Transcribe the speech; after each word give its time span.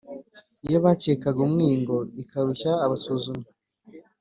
Iyo 0.67 0.77
bakekaga 0.85 1.39
umwingo 1.47 1.95
ikarushya 2.21 2.71
abasuzumyi, 2.85 3.47